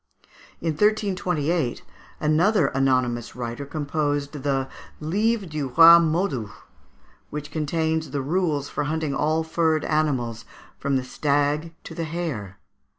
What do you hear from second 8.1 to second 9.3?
rules for hunting